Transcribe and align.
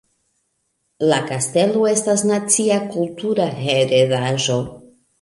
La 1.11 1.19
kastelo 1.33 1.85
estas 1.91 2.25
nacia 2.31 2.81
kultura 2.97 3.49
heredaĵo. 3.63 4.61